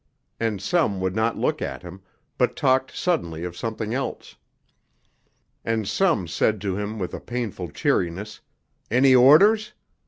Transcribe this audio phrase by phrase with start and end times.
[0.39, 2.01] And some would not look at him,
[2.39, 4.35] but talked suddenly of something else.
[5.63, 8.39] And some said to him with a painful cheeriness,
[8.89, 9.73] 'Any orders?'